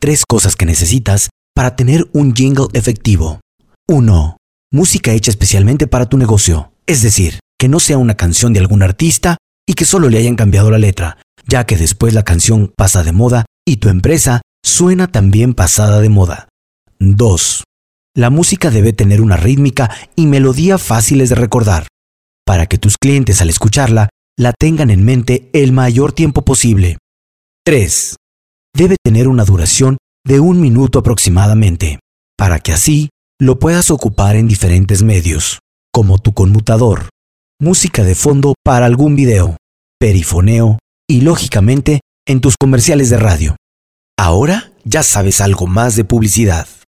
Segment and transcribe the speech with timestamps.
[0.00, 3.40] Tres cosas que necesitas para tener un jingle efectivo.
[3.88, 4.36] 1.
[4.70, 6.72] Música hecha especialmente para tu negocio.
[6.86, 10.36] Es decir, que no sea una canción de algún artista y que solo le hayan
[10.36, 15.08] cambiado la letra, ya que después la canción pasa de moda y tu empresa suena
[15.08, 16.48] también pasada de moda.
[17.00, 17.64] 2.
[18.14, 21.88] La música debe tener una rítmica y melodía fáciles de recordar,
[22.46, 26.98] para que tus clientes al escucharla la tengan en mente el mayor tiempo posible.
[27.64, 28.14] 3.
[28.78, 31.98] Debe tener una duración de un minuto aproximadamente,
[32.36, 35.58] para que así lo puedas ocupar en diferentes medios,
[35.92, 37.08] como tu conmutador,
[37.60, 39.56] música de fondo para algún video,
[39.98, 40.78] perifoneo
[41.10, 43.56] y lógicamente en tus comerciales de radio.
[44.16, 46.68] Ahora ya sabes algo más de publicidad.